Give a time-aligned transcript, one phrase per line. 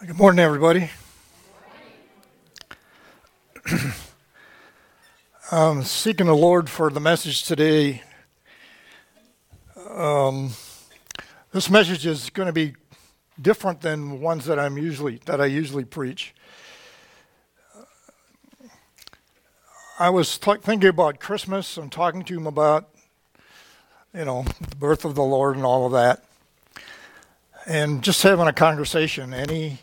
[0.00, 0.90] Good morning, everybody.
[5.50, 8.02] um, seeking the Lord for the message today.
[9.88, 10.50] Um,
[11.52, 12.74] this message is going to be
[13.40, 16.34] different than ones that I'm usually that I usually preach.
[19.98, 22.90] I was t- thinking about Christmas and talking to him about,
[24.12, 26.24] you know, the birth of the Lord and all of that,
[27.66, 29.32] and just having a conversation.
[29.32, 29.78] And he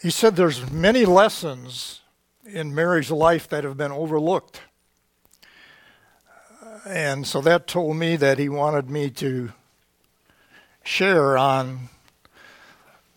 [0.00, 2.02] he said there's many lessons
[2.44, 4.60] in Mary's life that have been overlooked.
[6.86, 9.52] And so that told me that he wanted me to
[10.84, 11.88] share on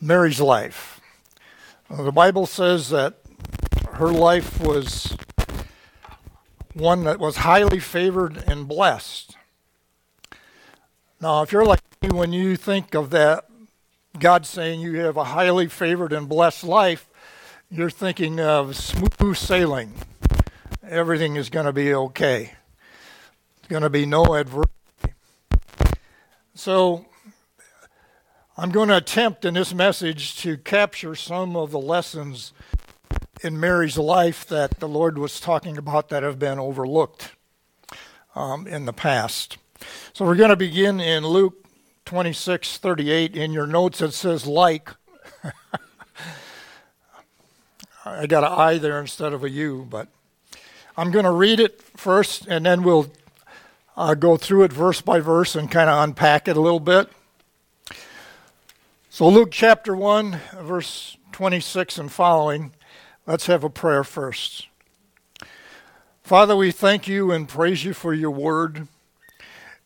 [0.02, 1.00] Mary's life.
[1.90, 3.20] The Bible says that
[3.94, 5.16] her life was
[6.74, 9.38] one that was highly favored and blessed.
[11.22, 13.46] Now, if you're like me, when you think of that
[14.18, 17.08] God saying you have a highly favored and blessed life,
[17.70, 19.94] you're thinking of smooth sailing.
[20.84, 22.54] Everything is going to be okay.
[23.58, 24.72] It's going to be no adversity.
[26.56, 27.06] So,
[28.58, 32.52] I'm going to attempt in this message to capture some of the lessons
[33.44, 37.36] in Mary's life that the Lord was talking about that have been overlooked
[38.34, 39.60] um, in the past.
[40.14, 41.62] So, we're going to begin in Luke
[42.06, 44.90] 26 38 in your notes it says like.
[48.04, 50.08] I got an i there instead of a u but
[50.98, 53.12] i'm going to read it first and then we'll
[53.96, 57.10] uh, go through it verse by verse and kind of unpack it a little bit.
[59.10, 62.74] So luke chapter 1 verse 26 and following
[63.26, 64.68] let's have a prayer first.
[66.24, 68.88] Father we thank you and praise you for your word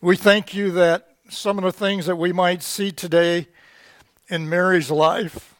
[0.02, 3.48] we thank you that some of the things that we might see today
[4.28, 5.54] in Mary's life,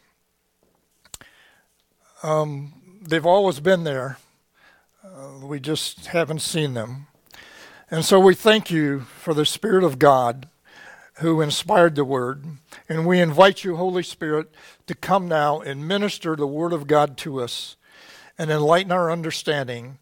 [2.21, 4.19] um, they've always been there.
[5.03, 7.07] Uh, we just haven't seen them.
[7.89, 10.47] And so we thank you for the Spirit of God
[11.15, 12.45] who inspired the Word.
[12.87, 14.53] And we invite you, Holy Spirit,
[14.85, 17.75] to come now and minister the Word of God to us
[18.37, 19.97] and enlighten our understanding,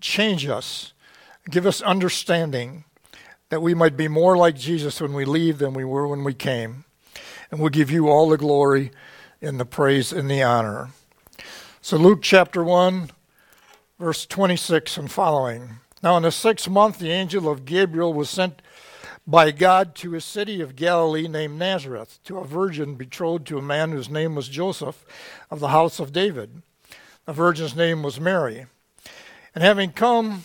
[0.00, 0.94] change us,
[1.50, 2.84] give us understanding
[3.50, 6.34] that we might be more like Jesus when we leave than we were when we
[6.34, 6.84] came.
[7.50, 8.90] And we'll give you all the glory
[9.40, 10.90] and the praise and the honor.
[11.80, 13.10] So, Luke chapter 1,
[13.98, 15.76] verse 26 and following.
[16.02, 18.62] Now, in the sixth month, the angel of Gabriel was sent
[19.26, 23.62] by God to a city of Galilee named Nazareth, to a virgin betrothed to a
[23.62, 25.04] man whose name was Joseph
[25.50, 26.62] of the house of David.
[27.24, 28.66] The virgin's name was Mary.
[29.54, 30.44] And having come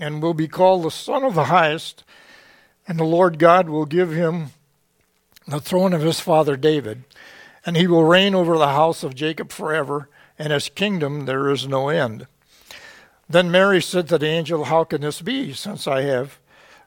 [0.00, 2.04] and will be called the Son of the Highest,
[2.86, 4.50] and the Lord God will give him
[5.46, 7.04] the throne of his father David,
[7.64, 11.66] and he will reign over the house of Jacob forever, and his kingdom there is
[11.66, 12.26] no end.
[13.28, 16.38] Then Mary said to the angel, How can this be, since I have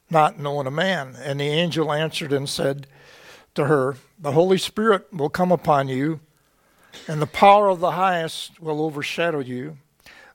[0.09, 1.15] not known a man?
[1.21, 2.87] And the angel answered and said
[3.55, 6.19] to her, The Holy Spirit will come upon you,
[7.07, 9.77] and the power of the highest will overshadow you.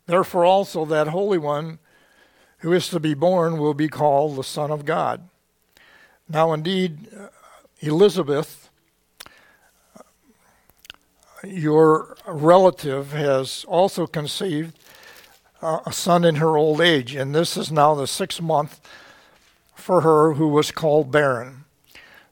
[0.07, 1.81] Therefore also that Holy One
[2.59, 5.29] who is to be born will be called the Son of God.
[6.29, 7.29] Now, indeed, uh,
[7.81, 8.69] Elizabeth,
[9.97, 10.03] uh,
[11.45, 14.79] your relative, has also conceived
[15.63, 18.81] uh, a son in her old age, and this is now the sixth month
[19.75, 21.65] for her who was called barren.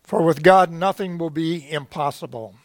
[0.03, 2.57] For with God nothing will be impossible.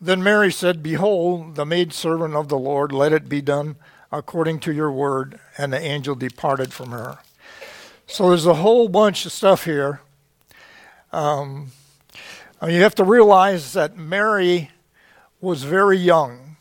[0.00, 3.76] Then Mary said, Behold, the maidservant of the Lord, let it be done
[4.10, 5.38] according to your word.
[5.56, 7.18] And the angel departed from her.
[8.06, 10.00] So there's a whole bunch of stuff here.
[11.12, 11.72] Um,
[12.62, 14.70] you have to realize that Mary
[15.40, 16.56] was very young.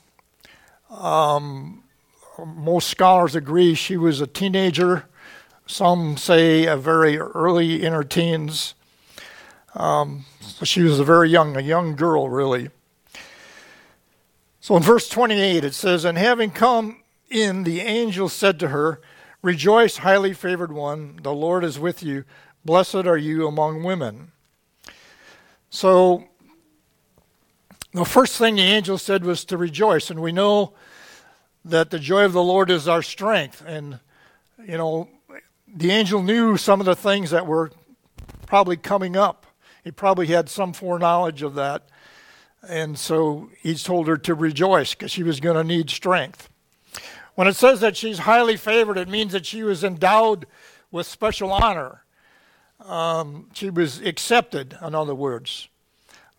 [0.90, 1.84] Um,
[2.46, 5.06] most scholars agree she was a teenager.
[5.66, 8.76] Some say a very early in her teens.
[9.74, 12.70] Um, so she was a very young, a young girl, really.
[14.60, 19.02] So in verse 28, it says, And having come in, the angel said to her,
[19.42, 22.26] Rejoice, highly favored one, the Lord is with you.
[22.66, 24.32] Blessed are you among women.
[25.70, 26.26] So,
[27.94, 30.74] The first thing the angel said was to rejoice, and we know
[31.66, 33.64] that the joy of the Lord is our strength.
[33.66, 34.00] And,
[34.64, 35.10] you know,
[35.68, 37.72] the angel knew some of the things that were
[38.46, 39.48] probably coming up.
[39.84, 41.88] He probably had some foreknowledge of that.
[42.68, 46.50] And so he told her to rejoice because she was going to need strength.
[47.38, 50.48] When it says that she's highly favored, it means that she was endowed
[50.90, 52.04] with special honor.
[52.84, 55.70] Um, she was accepted, in other words,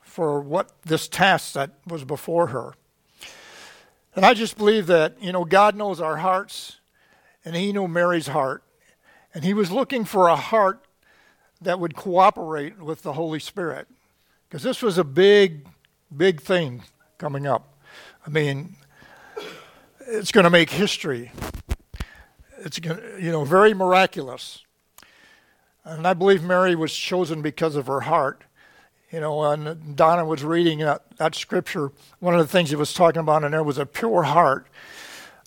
[0.01, 2.75] for what this task that was before her.
[4.17, 6.79] And I just believe that, you know, God knows our hearts,
[7.45, 8.65] and He knew Mary's heart.
[9.33, 10.85] And He was looking for a heart
[11.61, 13.87] that would cooperate with the Holy Spirit.
[14.49, 15.69] Because this was a big,
[16.17, 16.83] big thing
[17.19, 17.79] coming up.
[18.27, 18.75] I mean,
[20.09, 21.31] it's going to make history.
[22.59, 24.65] It's going to, you know, very miraculous.
[25.85, 28.43] And I believe Mary was chosen because of her heart.
[29.11, 31.93] You know, and Donna was reading that, that scripture.
[32.19, 34.67] One of the things he was talking about in there was a pure heart.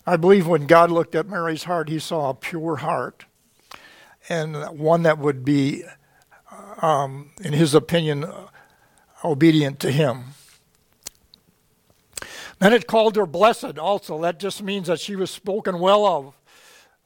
[0.04, 3.24] I believe when God looked at Mary's heart, he saw a pure heart
[4.28, 5.84] and one that would be,
[6.80, 8.26] um, in his opinion,
[9.24, 10.34] obedient to him.
[12.62, 14.20] Then it called her blessed also.
[14.20, 16.34] That just means that she was spoken well of,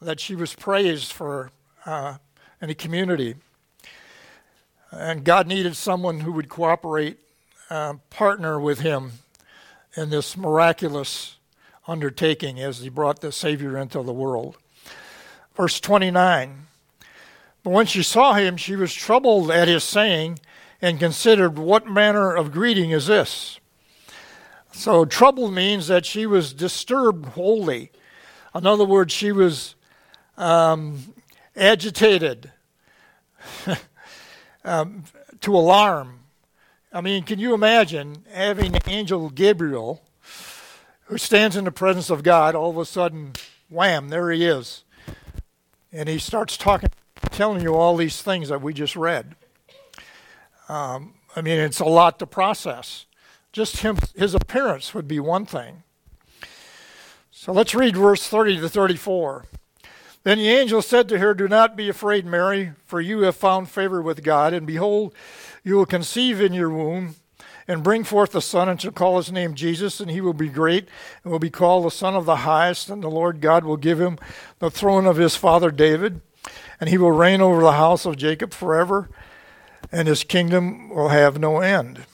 [0.02, 1.50] that she was praised for
[1.86, 2.16] uh,
[2.60, 3.36] the community.
[4.92, 7.16] And God needed someone who would cooperate,
[7.70, 9.12] uh, partner with Him
[9.96, 11.36] in this miraculous
[11.88, 14.58] undertaking as He brought the Savior into the world.
[15.54, 16.66] Verse 29
[17.62, 20.38] But when she saw him, she was troubled at his saying
[20.82, 23.58] and considered, What manner of greeting is this?
[24.76, 27.90] So, troubled means that she was disturbed wholly.
[28.54, 29.74] In other words, she was
[30.36, 31.14] um,
[31.56, 32.52] agitated,
[34.66, 35.04] um,
[35.40, 36.18] to alarm.
[36.92, 40.02] I mean, can you imagine having Angel Gabriel,
[41.04, 43.32] who stands in the presence of God, all of a sudden,
[43.70, 44.84] wham, there he is.
[45.90, 46.90] And he starts talking,
[47.30, 49.36] telling you all these things that we just read.
[50.68, 53.05] Um, I mean, it's a lot to process.
[53.56, 55.82] Just him, his appearance would be one thing.
[57.30, 59.46] So let's read verse 30 to 34.
[60.24, 63.70] Then the angel said to her, Do not be afraid, Mary, for you have found
[63.70, 65.14] favor with God, and behold,
[65.64, 67.14] you will conceive in your womb
[67.66, 70.50] and bring forth a son, and shall call his name Jesus, and he will be
[70.50, 70.86] great,
[71.24, 73.98] and will be called the Son of the Highest, and the Lord God will give
[73.98, 74.18] him
[74.58, 76.20] the throne of his father David,
[76.78, 79.08] and he will reign over the house of Jacob forever,
[79.90, 82.04] and his kingdom will have no end.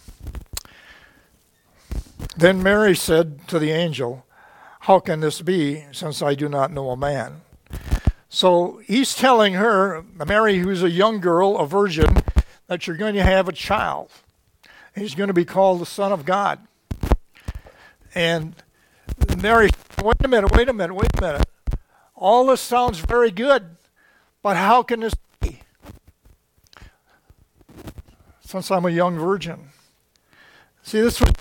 [2.36, 4.24] Then Mary said to the angel,
[4.80, 7.42] How can this be, since I do not know a man?
[8.28, 12.16] So he's telling her, Mary, who's a young girl, a virgin,
[12.66, 14.10] that you're going to have a child.
[14.94, 16.58] He's going to be called the Son of God.
[18.14, 18.54] And
[19.38, 19.70] Mary,
[20.02, 21.46] wait a minute, wait a minute, wait a minute.
[22.14, 23.76] All this sounds very good,
[24.42, 25.60] but how can this be?
[28.40, 29.68] Since I'm a young virgin.
[30.82, 31.32] See, this was,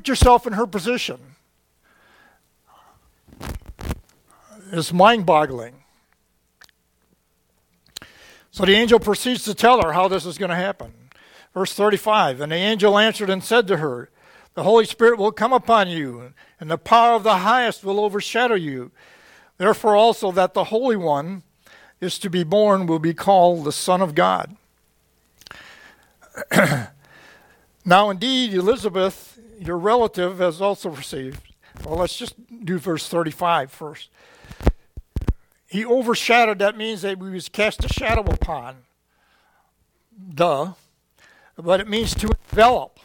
[0.00, 1.18] put yourself in her position.
[4.72, 5.74] is mind boggling.
[8.50, 10.94] So the angel proceeds to tell her how this is going to happen.
[11.52, 14.08] Verse 35 And the angel answered and said to her,
[14.54, 18.54] The Holy Spirit will come upon you, and the power of the highest will overshadow
[18.54, 18.92] you.
[19.58, 21.42] Therefore, also, that the Holy One
[22.00, 24.56] is to be born will be called the Son of God.
[27.84, 29.29] now, indeed, Elizabeth,
[29.60, 31.54] your relative, has also received.
[31.84, 34.10] Well, let's just do verse 35 first.
[35.66, 38.78] He overshadowed, that means that he was cast a shadow upon.
[40.34, 40.72] Duh.
[41.56, 42.98] But it means to envelop.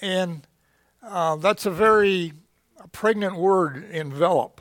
[0.00, 0.46] And
[1.02, 2.32] uh, that's a very
[2.92, 4.60] pregnant word, envelop.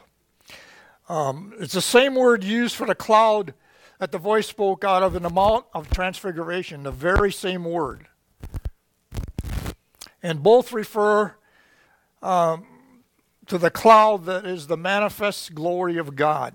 [1.08, 3.54] Um, it's the same word used for the cloud
[3.98, 8.08] that the voice spoke out of in the Mount of Transfiguration, the very same word.
[10.22, 11.36] And both refer
[12.22, 12.66] um,
[13.48, 16.54] to the cloud that is the manifest glory of God.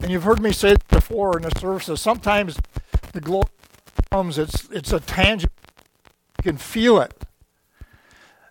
[0.00, 2.00] And you've heard me say it before in the services.
[2.00, 2.58] Sometimes
[3.12, 3.48] the glory
[4.10, 5.52] comes, it's, it's a tangible,
[6.38, 7.14] you can feel it.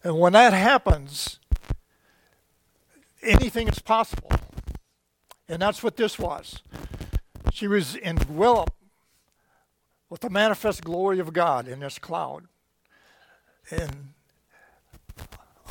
[0.03, 1.39] And when that happens,
[3.21, 4.31] anything is possible.
[5.47, 6.61] And that's what this was.
[7.51, 8.73] She was enveloped
[10.09, 12.45] with the manifest glory of God in this cloud.
[13.71, 14.13] And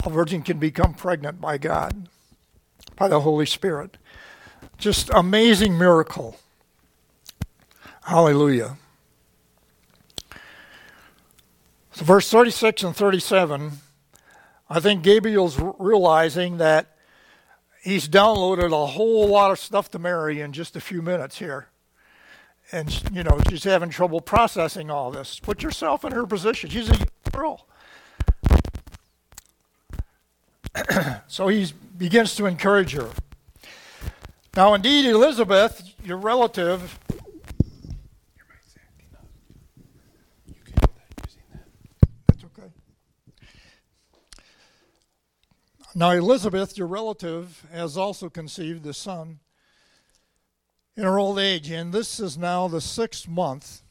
[0.05, 2.09] a virgin can become pregnant by God,
[2.97, 3.97] by the Holy Spirit.
[4.76, 6.37] Just amazing miracle.
[8.05, 8.76] Hallelujah.
[11.93, 13.73] So, verse 36 and 37,
[14.71, 16.97] I think Gabriel's realizing that
[17.83, 21.69] he's downloaded a whole lot of stuff to Mary in just a few minutes here.
[22.71, 25.40] And, you know, she's having trouble processing all this.
[25.40, 26.71] Put yourself in her position.
[26.71, 26.99] She's a
[27.33, 27.67] girl.
[31.28, 33.11] so he begins to encourage her.
[34.56, 36.99] Now, indeed, Elizabeth, your relative,
[45.99, 49.40] Now, Elizabeth, your relative, has also conceived a son
[50.97, 53.82] in her old age, and this is now the sixth month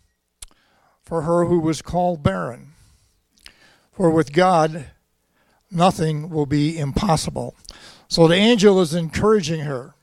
[1.01, 2.75] for her who was called barren.
[3.91, 4.86] For with God,
[5.72, 7.56] nothing will be impossible.
[8.08, 9.96] So the angel is encouraging her,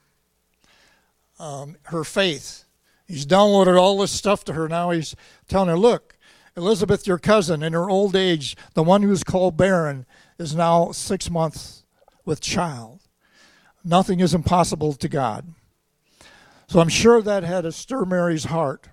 [1.38, 2.64] um, her faith.
[3.06, 4.68] He's downloaded all this stuff to her.
[4.68, 5.14] Now he's
[5.48, 6.16] telling her, look,
[6.56, 10.06] Elizabeth, your cousin, in her old age, the one who's called barren,
[10.38, 11.84] is now six months
[12.24, 13.00] with child.
[13.84, 15.52] Nothing is impossible to God.
[16.68, 18.88] So I'm sure that had to stir Mary's heart.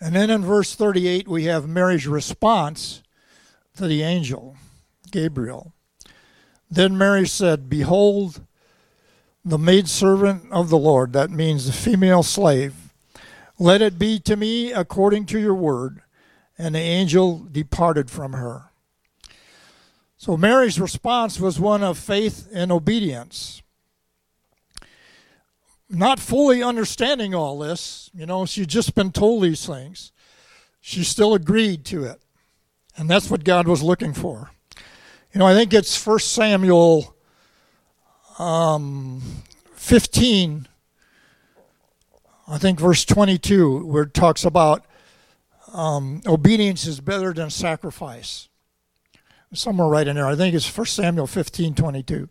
[0.00, 3.02] And then in verse 38, we have Mary's response
[3.76, 4.56] to the angel,
[5.10, 5.72] Gabriel.
[6.70, 8.42] Then Mary said, Behold,
[9.44, 12.74] the maidservant of the Lord, that means the female slave,
[13.58, 16.02] let it be to me according to your word.
[16.56, 18.64] And the angel departed from her.
[20.18, 23.62] So Mary's response was one of faith and obedience.
[25.88, 30.12] Not fully understanding all this, you know, she'd just been told these things.
[30.80, 32.20] She still agreed to it.
[32.96, 34.50] And that's what God was looking for.
[35.32, 37.14] You know, I think it's 1 Samuel
[38.40, 39.22] um,
[39.74, 40.66] 15,
[42.48, 44.84] I think verse 22, where it talks about
[45.72, 48.48] um, obedience is better than sacrifice
[49.52, 50.26] somewhere right in there.
[50.26, 52.28] I think it's 1 Samuel 15 22.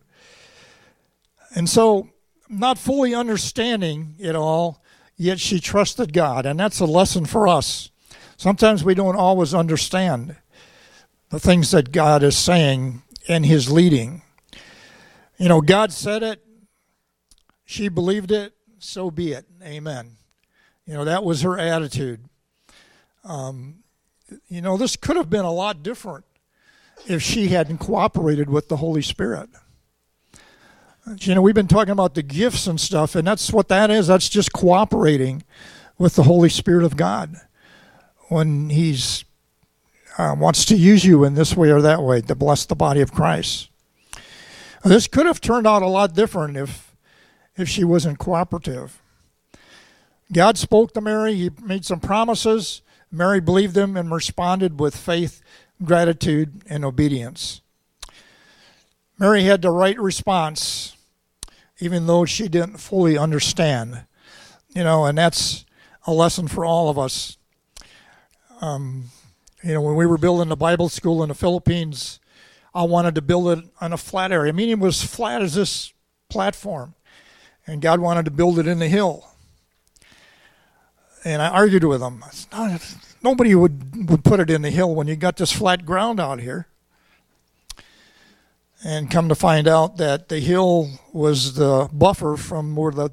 [1.55, 2.09] And so,
[2.49, 4.83] not fully understanding it all,
[5.15, 6.45] yet she trusted God.
[6.45, 7.91] And that's a lesson for us.
[8.35, 10.35] Sometimes we don't always understand
[11.29, 14.21] the things that God is saying in His leading.
[15.37, 16.43] You know, God said it,
[17.65, 19.45] she believed it, so be it.
[19.63, 20.17] Amen.
[20.85, 22.25] You know, that was her attitude.
[23.23, 23.83] Um,
[24.47, 26.25] you know, this could have been a lot different
[27.07, 29.49] if she hadn't cooperated with the Holy Spirit.
[31.19, 34.07] You know, we've been talking about the gifts and stuff, and that's what that is.
[34.07, 35.43] That's just cooperating
[35.97, 37.35] with the Holy Spirit of God
[38.29, 39.25] when He's
[40.19, 43.01] uh, wants to use you in this way or that way to bless the body
[43.01, 43.69] of Christ.
[44.83, 46.95] This could have turned out a lot different if
[47.57, 49.01] if she wasn't cooperative.
[50.31, 51.35] God spoke to Mary.
[51.35, 52.81] He made some promises.
[53.11, 55.41] Mary believed them and responded with faith
[55.83, 57.61] gratitude, and obedience.
[59.17, 60.95] Mary had the right response,
[61.79, 64.05] even though she didn't fully understand.
[64.75, 65.65] You know, and that's
[66.05, 67.37] a lesson for all of us.
[68.61, 69.05] Um,
[69.63, 72.19] you know, when we were building the Bible school in the Philippines,
[72.73, 74.51] I wanted to build it on a flat area.
[74.51, 75.93] I mean, it was flat as this
[76.29, 76.95] platform,
[77.67, 79.25] and God wanted to build it in the hill.
[81.25, 82.23] And I argued with him.
[82.51, 86.19] Not, nobody would, would put it in the hill when you got this flat ground
[86.19, 86.67] out here.
[88.81, 93.09] And come to find out that the hill was the buffer from where the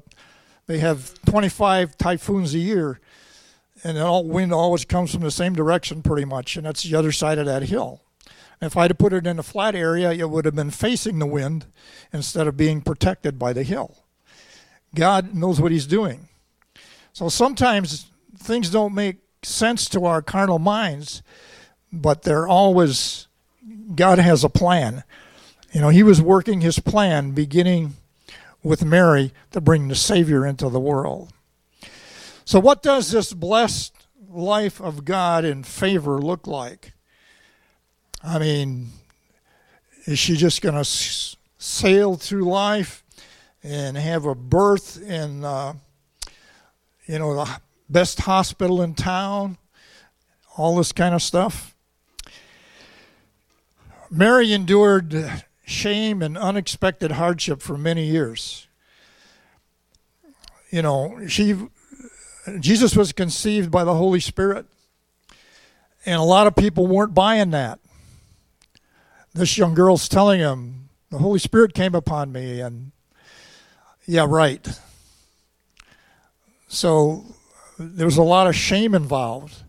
[0.67, 2.99] they have 25 typhoons a year,
[3.83, 7.11] and all wind always comes from the same direction pretty much, and that's the other
[7.11, 8.01] side of that hill.
[8.61, 11.27] If I'd have put it in a flat area, it would have been facing the
[11.27, 11.67] wind
[12.11, 13.97] instead of being protected by the hill.
[14.95, 16.27] God knows what He's doing.
[17.13, 18.07] So sometimes
[18.37, 21.21] things don't make sense to our carnal minds,
[21.91, 23.27] but they're always,
[23.95, 25.03] God has a plan.
[25.71, 27.93] You know, He was working His plan beginning
[28.63, 31.31] with Mary to bring the Savior into the world.
[32.47, 33.93] So, what does this blessed
[34.29, 36.93] life of God in favor look like?
[38.23, 38.91] I mean,
[40.05, 43.03] is she just going to s- sail through life
[43.61, 45.73] and have a birth in, uh,
[47.05, 49.57] you know, the best hospital in town,
[50.55, 51.75] all this kind of stuff.
[54.09, 58.69] Mary endured shame and unexpected hardship for many years.
[60.71, 61.67] You know, she
[62.59, 64.65] Jesus was conceived by the Holy Spirit.
[66.05, 67.79] And a lot of people weren't buying that.
[69.33, 72.91] This young girl's telling him, the Holy Spirit came upon me and
[74.05, 74.65] yeah, right.
[76.69, 77.25] So
[77.77, 79.63] there was a lot of shame involved.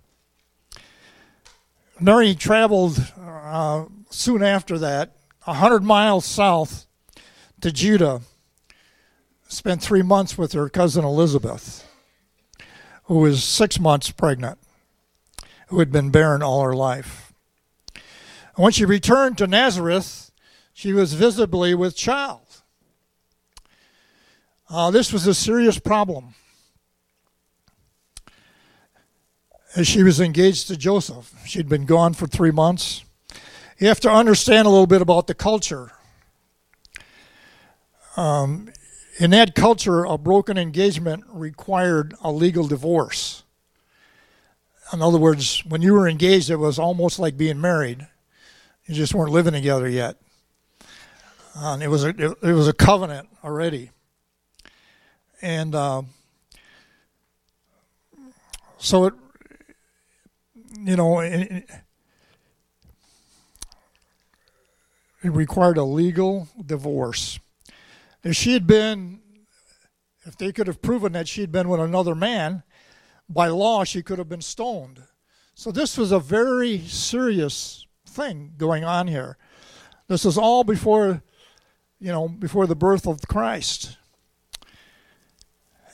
[2.01, 5.17] Mary traveled uh, soon after that,
[5.47, 6.87] a hundred miles south
[7.61, 8.21] to Judah.
[9.49, 11.88] Spent three months with her cousin Elizabeth,
[13.09, 14.59] who was six months pregnant,
[15.69, 17.33] who had been barren all her life.
[18.57, 20.31] when she returned to Nazareth,
[20.75, 22.43] she was visibly with child.
[24.69, 26.35] Uh, this was a serious problem.
[29.75, 33.05] As she was engaged to Joseph, she'd been gone for three months.
[33.79, 35.93] You have to understand a little bit about the culture.
[38.17, 38.71] Um,
[39.19, 43.43] in that culture, a broken engagement required a legal divorce.
[44.93, 48.07] In other words, when you were engaged, it was almost like being married.
[48.87, 50.17] You just weren't living together yet.
[51.81, 53.91] It was a, it, it was a covenant already
[55.41, 56.03] and uh,
[58.79, 59.15] so it,
[60.79, 61.65] you know, it,
[65.23, 67.39] it required a legal divorce.
[68.25, 69.21] If she had been,
[70.25, 72.63] if they could have proven that she had been with another man,
[73.29, 75.03] by law she could have been stoned.
[75.55, 79.37] So this was a very serious thing going on here.
[80.09, 81.23] This is all before,
[82.01, 83.97] you know, before the birth of Christ.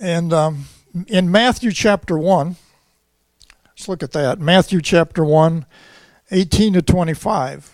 [0.01, 0.67] And um,
[1.09, 2.57] in Matthew chapter 1,
[3.67, 4.39] let's look at that.
[4.39, 5.67] Matthew chapter 1,
[6.31, 7.74] 18 to 25.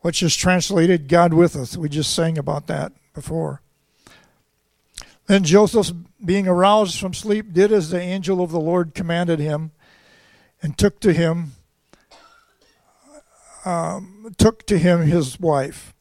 [0.00, 1.76] which is translated God with us.
[1.76, 3.62] We just sang about that before.
[5.26, 5.92] Then Joseph,
[6.24, 9.72] being aroused from sleep, did as the angel of the Lord commanded him,
[10.62, 11.52] and took to him
[13.64, 15.92] um, took to him his wife,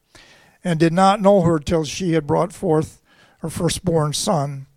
[0.63, 3.01] and did not know her till she had brought forth
[3.39, 4.67] her firstborn son,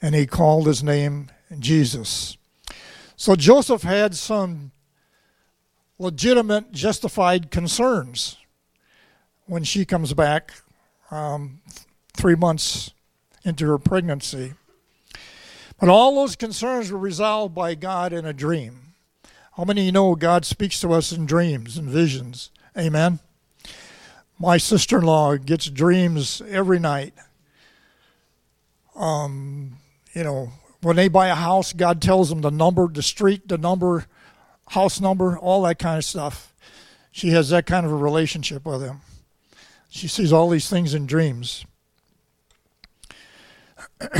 [0.00, 2.36] and he called his name Jesus.
[3.16, 4.70] So Joseph had some
[5.98, 8.36] legitimate, justified concerns
[9.50, 10.52] when she comes back
[11.10, 11.60] um,
[12.12, 12.92] three months
[13.44, 14.52] into her pregnancy.
[15.80, 18.94] But all those concerns were resolved by God in a dream.
[19.56, 22.50] How many of you know God speaks to us in dreams and visions?
[22.78, 23.18] Amen.
[24.38, 27.14] My sister in law gets dreams every night.
[28.94, 29.78] Um,
[30.12, 33.58] you know, when they buy a house, God tells them the number, the street, the
[33.58, 34.06] number,
[34.68, 36.54] house number, all that kind of stuff.
[37.10, 39.00] She has that kind of a relationship with him.
[39.90, 41.66] She sees all these things in dreams.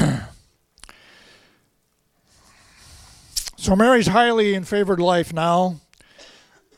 [3.60, 5.80] So Mary's highly in favored life now.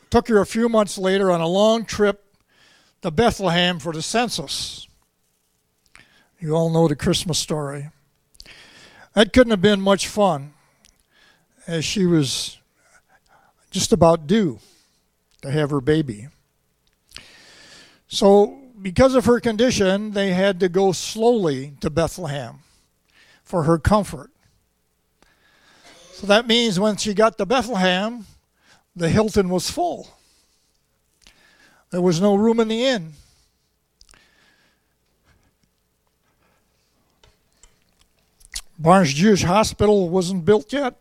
[0.09, 2.25] Took her a few months later on a long trip
[3.03, 4.85] to Bethlehem for the census.
[6.41, 7.89] You all know the Christmas story.
[9.13, 10.55] That couldn't have been much fun,
[11.67, 12.57] as she was
[13.71, 14.59] just about due
[15.41, 16.27] to have her baby.
[18.09, 22.59] So, because of her condition, they had to go slowly to Bethlehem
[23.41, 24.29] for her comfort.
[26.11, 28.25] So that means when she got to Bethlehem,
[28.93, 30.09] the Hilton was full.
[31.91, 33.13] There was no room in the inn.
[38.77, 40.95] Barnes Jewish Hospital wasn't built yet.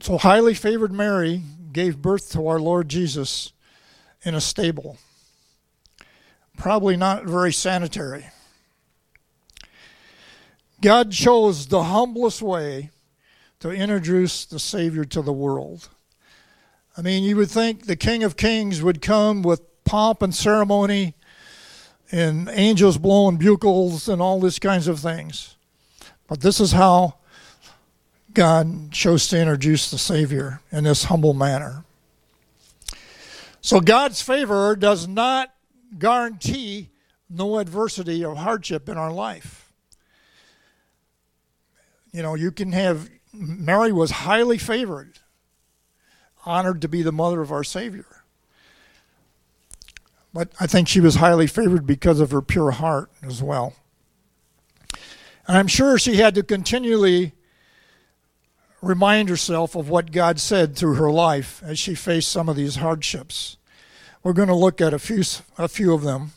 [0.00, 1.42] So, highly favored Mary
[1.72, 3.53] gave birth to our Lord Jesus
[4.24, 4.98] in a stable.
[6.56, 8.26] Probably not very sanitary.
[10.80, 12.90] God chose the humblest way
[13.60, 15.88] to introduce the Savior to the world.
[16.96, 21.14] I mean, you would think the King of Kings would come with pomp and ceremony
[22.12, 25.56] and angels blowing bugles and all these kinds of things.
[26.28, 27.14] But this is how
[28.32, 31.84] God chose to introduce the Savior in this humble manner.
[33.64, 35.50] So God's favor does not
[35.98, 36.90] guarantee
[37.30, 39.72] no adversity or hardship in our life.
[42.12, 45.18] You know, you can have, Mary was highly favored,
[46.44, 48.24] honored to be the mother of our Savior.
[50.34, 53.76] But I think she was highly favored because of her pure heart as well.
[55.48, 57.32] And I'm sure she had to continually
[58.84, 62.76] remind herself of what God said through her life as she faced some of these
[62.76, 63.56] hardships.
[64.22, 65.22] We're going to look at a few,
[65.58, 66.32] a few of them.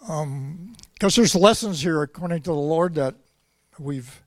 [0.00, 3.14] Because um, there's lessons here, according to the Lord, that
[3.78, 4.22] we've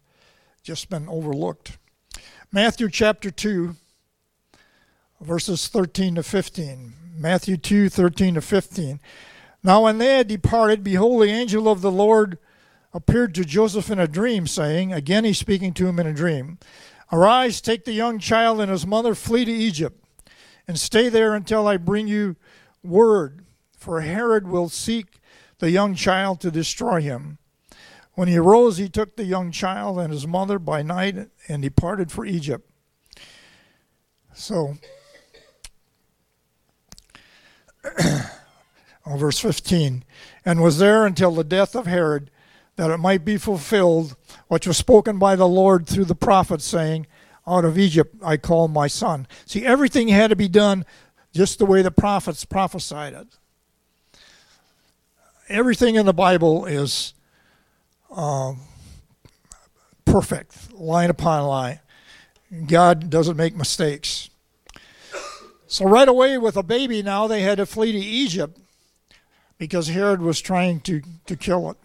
[0.62, 1.78] just been overlooked.
[2.52, 3.76] Matthew chapter 2,
[5.22, 6.94] verses 13 to 15.
[7.16, 9.00] Matthew 2, 13 to 15.
[9.64, 12.38] Now, when they had departed, behold, the angel of the Lord
[12.94, 16.60] appeared to Joseph in a dream, saying, Again he's speaking to him in a dream,
[17.12, 20.04] Arise, take the young child and his mother, flee to Egypt,
[20.68, 22.36] and stay there until I bring you
[22.82, 23.46] word,
[23.78, 25.20] for Herod will seek
[25.60, 27.38] the young child to destroy him.
[28.14, 32.12] When he arose, he took the young child and his mother by night and departed
[32.12, 32.70] for Egypt.
[34.34, 34.76] So,
[38.00, 40.04] oh, verse 15,
[40.46, 42.32] and was there until the death of Herod
[42.76, 44.16] that it might be fulfilled
[44.48, 47.08] which was spoken by the Lord through the prophet, saying,
[47.48, 49.28] Out of Egypt I call my son.
[49.46, 50.86] See, everything had to be done
[51.34, 53.28] just the way the prophets prophesied it.
[55.50, 57.14] Everything in the Bible is
[58.16, 58.54] uh,
[60.06, 61.80] perfect, line upon line.
[62.68, 64.30] God doesn't make mistakes.
[65.68, 68.60] So, right away, with a baby now, they had to flee to Egypt
[69.58, 71.78] because Herod was trying to, to kill it.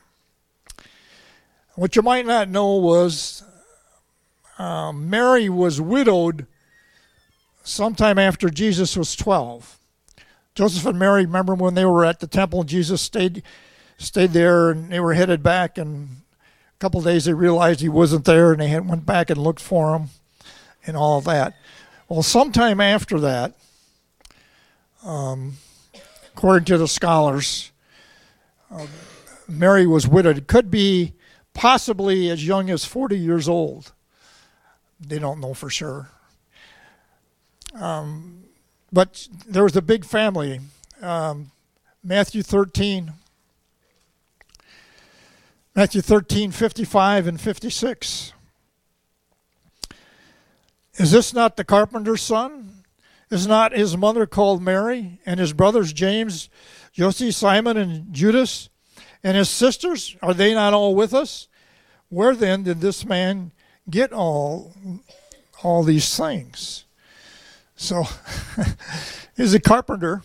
[1.78, 3.44] What you might not know was
[4.58, 6.48] uh, Mary was widowed
[7.62, 9.78] sometime after Jesus was 12.
[10.56, 13.44] Joseph and Mary, remember when they were at the temple Jesus stayed
[13.96, 16.08] stayed there and they were headed back and
[16.42, 19.62] a couple days they realized he wasn't there and they had, went back and looked
[19.62, 20.08] for him
[20.84, 21.54] and all that.
[22.08, 23.54] Well, sometime after that,
[25.04, 25.58] um,
[26.34, 27.70] according to the scholars,
[28.68, 28.88] uh,
[29.46, 30.38] Mary was widowed.
[30.38, 31.12] It could be
[31.58, 33.90] possibly as young as 40 years old.
[35.00, 36.08] They don't know for sure.
[37.74, 38.44] Um,
[38.92, 40.60] but there was a big family.
[41.02, 41.50] Um,
[42.04, 43.12] Matthew 13.
[45.74, 48.32] Matthew 13, 55 and 56.
[50.94, 52.84] Is this not the carpenter's son?
[53.32, 56.48] Is not his mother called Mary, and his brothers James,
[56.92, 58.68] Joseph, Simon, and Judas?
[59.22, 61.48] And his sisters, are they not all with us?
[62.08, 63.52] Where then did this man
[63.90, 64.74] get all
[65.62, 66.84] all these things?
[67.76, 68.04] So
[69.36, 70.22] he's a carpenter.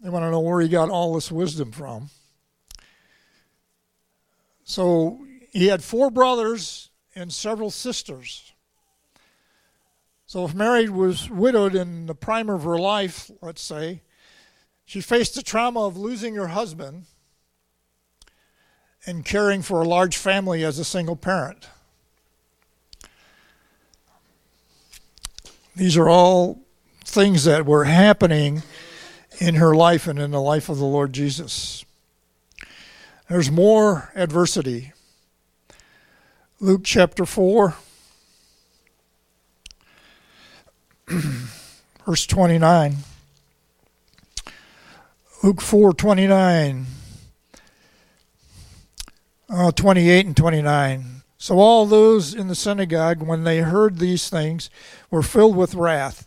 [0.00, 2.10] They want to know where he got all this wisdom from.
[4.64, 5.20] So
[5.52, 8.52] he had four brothers and several sisters.
[10.26, 14.02] So if Mary was widowed in the prime of her life, let's say,
[14.86, 17.06] she faced the trauma of losing her husband
[19.04, 21.68] and caring for a large family as a single parent.
[25.74, 26.60] These are all
[27.04, 28.62] things that were happening
[29.38, 31.84] in her life and in the life of the Lord Jesus.
[33.28, 34.92] There's more adversity.
[36.60, 37.74] Luke chapter 4,
[42.06, 42.96] verse 29.
[45.42, 46.86] Luke 4 29,
[49.50, 51.04] uh, 28 and 29.
[51.36, 54.70] So all those in the synagogue, when they heard these things,
[55.10, 56.26] were filled with wrath,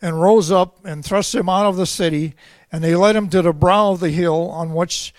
[0.00, 2.34] and rose up and thrust him out of the city,
[2.72, 5.14] and they led him to the brow of the hill on which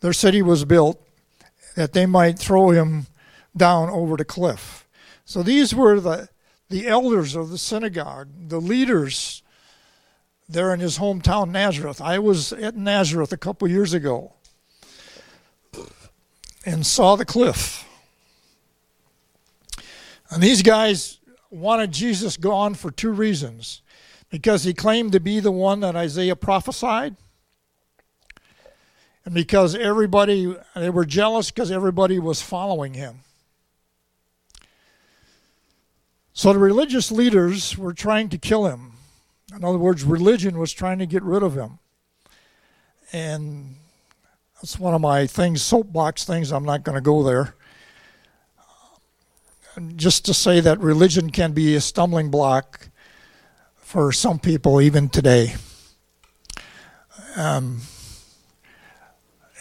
[0.00, 1.00] their city was built,
[1.76, 3.06] that they might throw him
[3.54, 4.88] down over the cliff.
[5.26, 6.30] So these were the,
[6.70, 9.42] the elders of the synagogue, the leaders
[10.48, 12.00] there in his hometown, Nazareth.
[12.00, 14.32] I was at Nazareth a couple years ago
[16.64, 17.86] and saw the cliff.
[20.30, 21.18] And these guys
[21.50, 23.82] wanted Jesus gone for two reasons
[24.30, 27.14] because he claimed to be the one that Isaiah prophesied,
[29.24, 33.20] and because everybody, they were jealous because everybody was following him.
[36.32, 38.93] So the religious leaders were trying to kill him.
[39.52, 41.78] In other words, religion was trying to get rid of him.
[43.12, 43.76] And
[44.56, 46.52] that's one of my things, soapbox things.
[46.52, 47.54] I'm not going to go there.
[49.96, 52.88] Just to say that religion can be a stumbling block
[53.74, 55.54] for some people even today.
[57.36, 57.82] Um,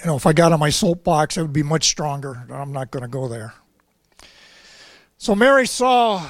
[0.02, 2.46] you know, if I got on my soapbox, it would be much stronger.
[2.52, 3.54] I'm not going to go there.
[5.17, 6.30] So Mary saw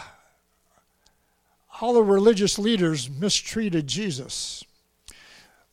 [1.74, 4.64] how the religious leaders mistreated Jesus.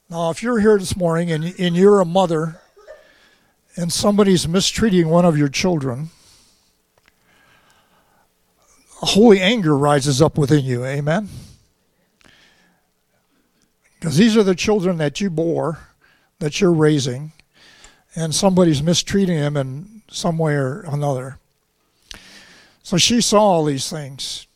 [0.09, 2.59] Now, if you're here this morning and, and you're a mother
[3.77, 6.09] and somebody's mistreating one of your children,
[9.03, 10.87] a holy anger rises up within you.
[10.87, 11.29] Amen?
[13.99, 15.81] Because these are the children that you bore,
[16.39, 17.33] that you're raising,
[18.17, 21.39] and somebody's mistreating them in some way or another.
[22.83, 24.47] So she saw all these things.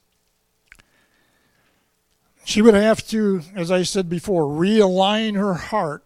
[2.45, 6.05] She would have to, as I said before, realign her heart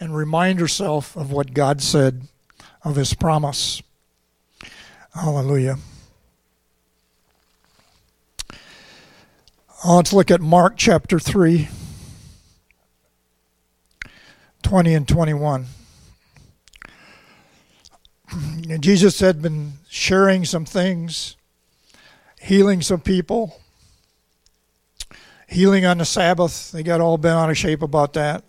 [0.00, 2.22] and remind herself of what God said
[2.82, 3.82] of his promise.
[5.14, 5.76] Hallelujah.
[9.84, 11.68] Uh, let's look at Mark chapter 3,
[14.62, 15.66] 20 and 21.
[18.80, 21.36] Jesus had been sharing some things,
[22.40, 23.60] healing some people
[25.46, 26.72] healing on the Sabbath.
[26.72, 28.44] They got all bent out of shape about that.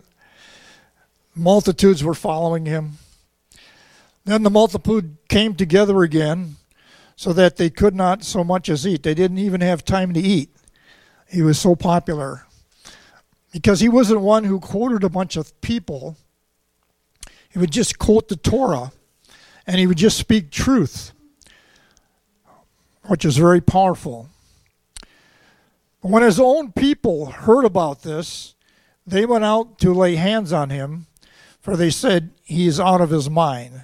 [1.34, 2.98] Multitudes were following him.
[4.24, 6.56] Then the multitude came together again
[7.16, 9.02] so that they could not so much as eat.
[9.02, 10.50] They didn't even have time to eat.
[11.28, 12.46] He was so popular.
[13.52, 16.16] Because he wasn't one who quoted a bunch of people,
[17.48, 18.92] he would just quote the Torah
[19.66, 21.12] and he would just speak truth,
[23.06, 24.28] which is very powerful.
[26.00, 28.54] When his own people heard about this,
[29.06, 31.06] they went out to lay hands on him,
[31.60, 33.82] for they said, He is out of his mind.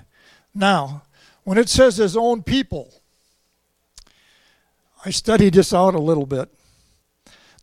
[0.54, 1.02] Now,
[1.42, 2.92] when it says his own people,
[5.04, 6.48] I studied this out a little bit.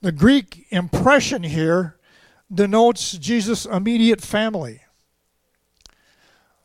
[0.02, 1.98] The Greek impression here
[2.54, 4.82] denotes Jesus' immediate family.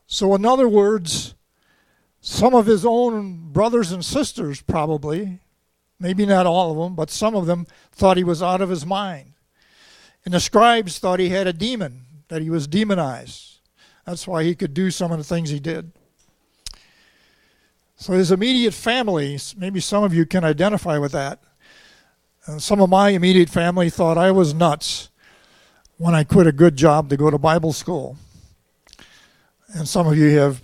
[0.07, 1.35] So, in other words,
[2.21, 5.41] some of his own brothers and sisters probably
[5.99, 8.85] Maybe not all of them, but some of them thought he was out of his
[8.85, 9.33] mind.
[10.25, 13.61] And the scribes thought he had a demon, that he was demonized.
[14.05, 15.93] That's why he could do some of the things he did.
[17.97, 21.41] So his immediate family, maybe some of you can identify with that.
[22.47, 25.09] And some of my immediate family thought I was nuts
[25.97, 28.19] when I quit a good job to go to Bible school.
[29.75, 30.63] And some of you have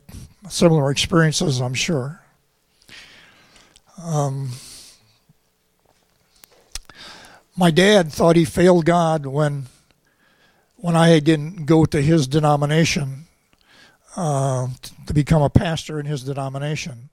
[0.48, 2.20] similar experiences, I'm sure.
[4.02, 4.50] Um,
[7.56, 9.66] my dad thought he failed God when
[10.76, 13.26] when I didn't go to his denomination
[14.16, 14.66] uh,
[15.06, 17.08] to become a pastor in his denomination.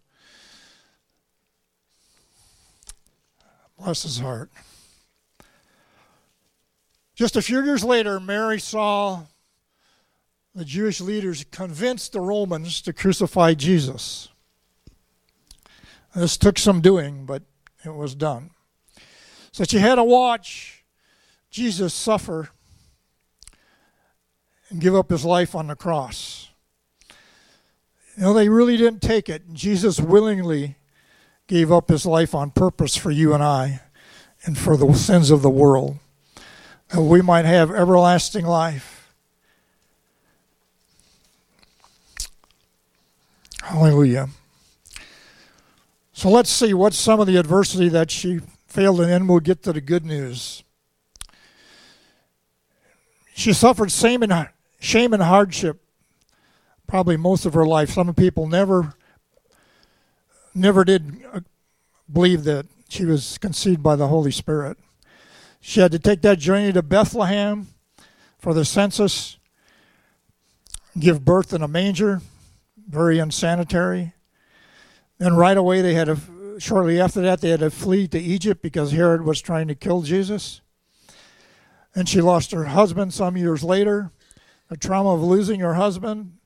[3.78, 4.50] Bless his heart.
[7.14, 9.24] Just a few years later, Mary saw
[10.56, 14.30] the Jewish leaders convince the Romans to crucify Jesus.
[16.16, 17.44] This took some doing, but
[17.86, 18.50] it was done.
[19.52, 20.84] So she had to watch
[21.50, 22.50] Jesus suffer
[24.70, 26.50] and give up his life on the cross.
[28.16, 29.54] You know, they really didn't take it.
[29.54, 30.76] Jesus willingly
[31.48, 33.82] gave up his life on purpose for you and I
[34.46, 35.98] and for the sins of the world,
[36.90, 39.14] that we might have everlasting life.
[43.64, 44.30] Hallelujah.
[46.14, 49.64] So let's see what some of the adversity that she failed, and then we'll get
[49.64, 50.64] to the good news.
[53.34, 55.82] She suffered shame and, shame and hardship
[56.88, 57.92] probably most of her life.
[57.92, 58.96] Some people never
[60.54, 61.40] never did uh,
[62.12, 64.78] believe that she was conceived by the Holy Spirit.
[65.62, 67.68] She had to take that journey to Bethlehem
[68.40, 69.38] for the census,
[70.98, 72.22] give birth in a manger,
[72.88, 74.14] very unsanitary.
[75.20, 76.18] Then right away they had to
[76.62, 80.02] shortly after that, they had to flee to Egypt because Herod was trying to kill
[80.02, 80.62] Jesus.
[81.96, 84.12] And she lost her husband some years later.
[84.70, 86.38] The trauma of losing her husband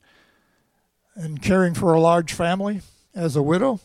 [1.16, 2.82] and caring for a large family
[3.14, 3.80] as a widow.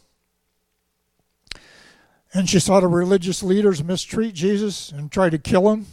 [2.32, 5.86] And she saw the religious leaders mistreat Jesus and try to kill him.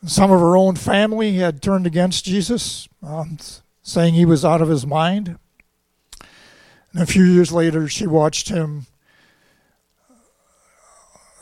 [0.00, 3.38] And some of her own family had turned against Jesus, um,
[3.82, 5.38] saying he was out of his mind.
[6.96, 8.86] And a few years later, she watched him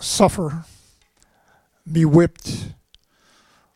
[0.01, 0.65] suffer,
[1.91, 2.75] be whipped,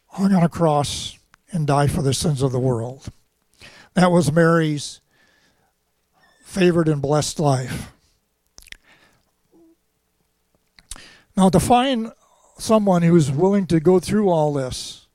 [0.09, 1.17] hung on a cross,
[1.53, 3.11] and die for the sins of the world.
[3.95, 5.01] That was Mary's
[6.43, 7.93] favored and blessed life.
[11.37, 12.11] Now, to find
[12.59, 15.07] someone who's willing to go through all this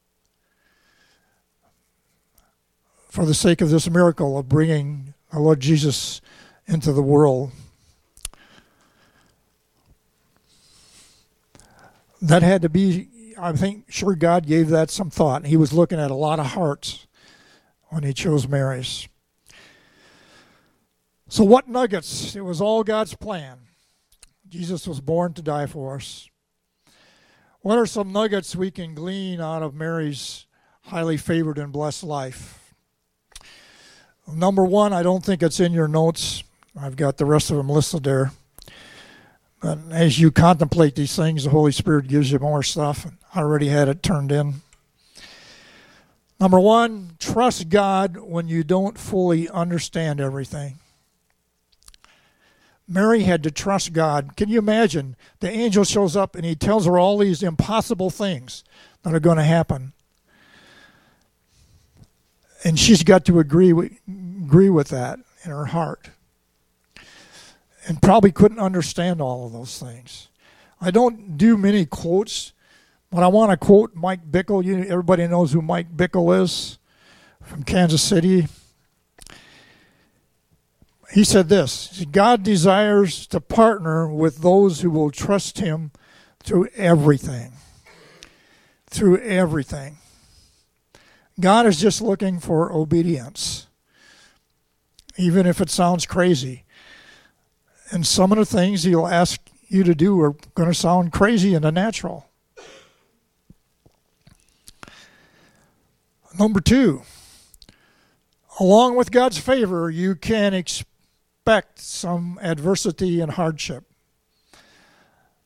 [3.10, 6.22] for the sake of this miracle of bringing our Lord Jesus
[6.68, 7.52] into the world,
[12.22, 15.46] that had to be, I think, sure God gave that some thought.
[15.46, 17.06] He was looking at a lot of hearts
[17.90, 19.08] when he chose Mary's.
[21.28, 22.36] So, what nuggets?
[22.36, 23.58] It was all God's plan.
[24.48, 26.30] Jesus was born to die for us.
[27.62, 30.46] What are some nuggets we can glean out of Mary's
[30.84, 32.76] highly favored and blessed life?
[34.32, 36.44] Number one, I don't think it's in your notes.
[36.80, 38.32] I've got the rest of them listed there.
[39.62, 43.08] But as you contemplate these things, the Holy Spirit gives you more stuff.
[43.34, 44.56] I already had it turned in.
[46.40, 50.80] Number one, trust God when you don't fully understand everything.
[52.88, 54.36] Mary had to trust God.
[54.36, 55.16] Can you imagine?
[55.40, 58.64] The angel shows up and he tells her all these impossible things
[59.04, 59.94] that are going to happen.
[62.66, 66.10] And she's got to agree with, agree with that in her heart.
[67.88, 70.30] And probably couldn't understand all of those things.
[70.80, 72.54] I don't do many quotes,
[73.12, 74.64] but I want to quote Mike Bickle.
[74.64, 76.78] You, everybody knows who Mike Bickle is
[77.42, 78.48] from Kansas City
[81.14, 85.92] he said this God desires to partner with those who will trust him
[86.44, 87.54] through everything.
[88.88, 89.98] Through everything.
[91.40, 93.68] God is just looking for obedience,
[95.18, 96.63] even if it sounds crazy.
[97.94, 101.54] And some of the things he'll ask you to do are going to sound crazy
[101.54, 102.26] and unnatural.
[106.40, 107.04] Number two,
[108.60, 113.84] along with God's favor, you can expect some adversity and hardship.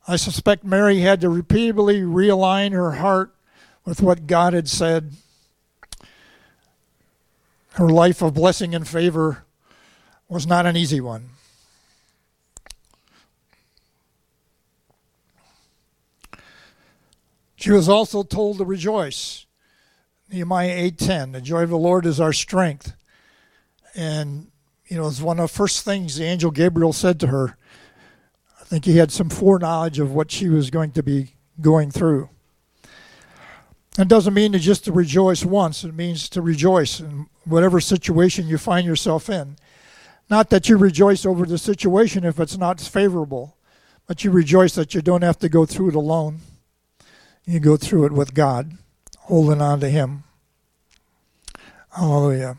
[0.07, 3.35] I suspect Mary had to repeatedly realign her heart
[3.83, 5.11] with what God had said.
[7.71, 9.43] Her life of blessing and favor
[10.29, 11.31] was not an easy one.
[17.57, 19.45] She was also told to rejoice.
[20.31, 22.93] Nehemiah 8:10, the joy of the Lord is our strength.
[23.95, 24.51] And
[24.87, 27.57] you know, it's one of the first things the angel Gabriel said to her.
[28.61, 32.29] I think he had some foreknowledge of what she was going to be going through.
[33.97, 35.83] It doesn't mean to just to rejoice once.
[35.83, 39.57] It means to rejoice in whatever situation you find yourself in.
[40.29, 43.57] Not that you rejoice over the situation if it's not favorable,
[44.05, 46.41] but you rejoice that you don't have to go through it alone.
[47.49, 48.73] You go through it with God,
[49.19, 50.25] holding on to Him.
[51.89, 52.57] Hallelujah.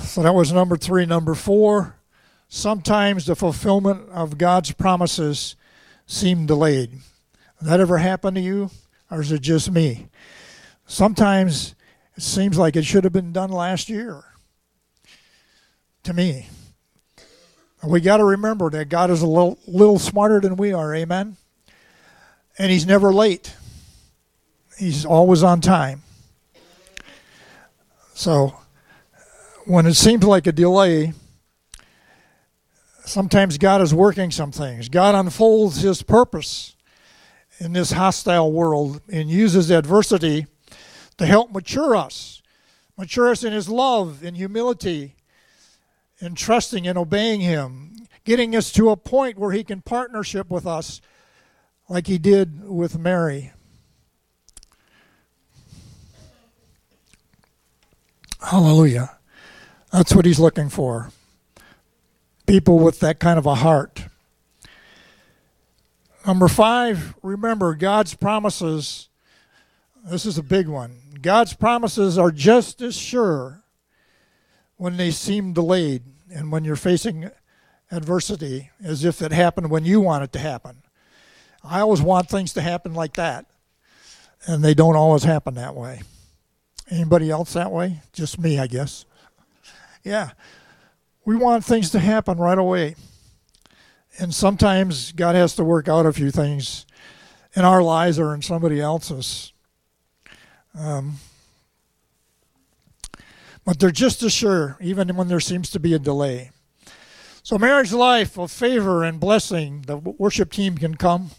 [0.00, 1.06] So that was number three.
[1.06, 1.94] Number four,
[2.48, 5.54] sometimes the fulfillment of God's promises
[6.06, 6.98] seem delayed.
[7.62, 8.70] That ever happened to you,
[9.08, 10.08] or is it just me?
[10.84, 11.76] Sometimes
[12.16, 14.24] it seems like it should have been done last year.
[16.02, 16.48] To me,
[17.84, 20.92] we got to remember that God is a little, little smarter than we are.
[20.92, 21.36] Amen.
[22.58, 23.54] And He's never late.
[24.78, 26.02] He's always on time.
[28.14, 28.56] So
[29.66, 31.12] when it seems like a delay,
[33.04, 34.88] sometimes God is working some things.
[34.88, 36.76] God unfolds His purpose
[37.58, 40.46] in this hostile world and uses adversity
[41.18, 42.42] to help mature us,
[42.96, 45.14] mature us in His love, in humility,
[46.20, 50.66] in trusting and obeying Him, getting us to a point where He can partnership with
[50.66, 51.00] us
[51.88, 53.52] like He did with Mary.
[58.40, 59.16] Hallelujah.
[59.90, 61.10] That's what he's looking for.
[62.46, 64.04] People with that kind of a heart.
[66.24, 69.08] Number five, remember God's promises.
[70.04, 70.98] This is a big one.
[71.20, 73.62] God's promises are just as sure
[74.76, 77.30] when they seem delayed and when you're facing
[77.90, 80.82] adversity as if it happened when you want it to happen.
[81.68, 83.46] I always want things to happen like that,
[84.46, 86.02] and they don't always happen that way.
[86.90, 88.00] Anybody else that way?
[88.12, 89.04] Just me, I guess.
[90.04, 90.30] Yeah.
[91.24, 92.94] We want things to happen right away.
[94.18, 96.86] And sometimes God has to work out a few things
[97.54, 99.52] in our lives or in somebody else's.
[100.78, 101.16] Um,
[103.64, 106.50] but they're just as sure, even when there seems to be a delay.
[107.42, 111.30] So, Mary's life of favor and blessing, the worship team can come.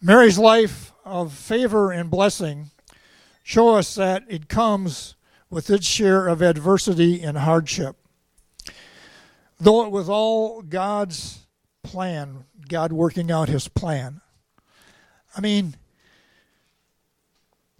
[0.00, 2.70] Mary's life of favor and blessing
[3.42, 5.16] show us that it comes
[5.50, 7.96] with its share of adversity and hardship.
[9.58, 11.46] Though it was all God's
[11.82, 14.20] plan, God working out his plan.
[15.36, 15.74] I mean,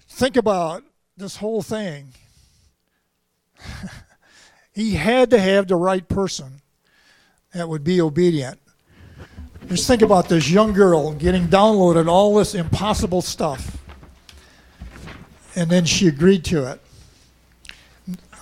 [0.09, 0.83] think about
[1.17, 2.15] this whole thing.
[4.73, 6.63] he had to have the right person
[7.53, 8.61] that would be obedient.
[9.69, 13.77] Just think about this young girl getting downloaded all this impossible stuff.
[15.55, 16.81] And then she agreed to it.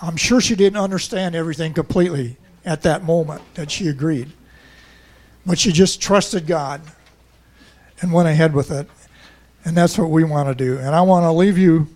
[0.01, 4.31] I'm sure she didn't understand everything completely at that moment that she agreed.
[5.45, 6.81] But she just trusted God
[8.01, 8.87] and went ahead with it.
[9.65, 10.77] And that's what we want to do.
[10.77, 11.87] And I want to leave you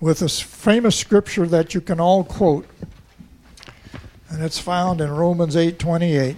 [0.00, 2.66] with this famous scripture that you can all quote.
[4.30, 6.36] And it's found in Romans 8:28.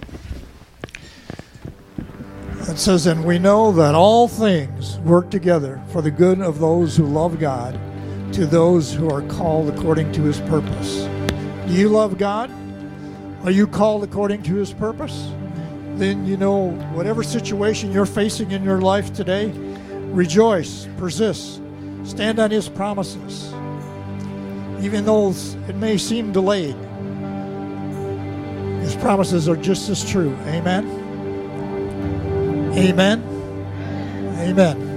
[2.67, 6.97] It says, And we know that all things work together for the good of those
[6.97, 7.79] who love God,
[8.33, 11.07] to those who are called according to his purpose.
[11.67, 12.51] Do you love God?
[13.43, 15.29] Are you called according to his purpose?
[15.93, 19.51] Then you know whatever situation you're facing in your life today,
[20.11, 21.61] rejoice, persist,
[22.03, 23.53] stand on his promises.
[24.83, 25.29] Even though
[25.69, 26.75] it may seem delayed,
[28.81, 30.35] his promises are just as true.
[30.47, 31.04] Amen.
[32.77, 33.23] Amen.
[34.39, 34.94] Amen.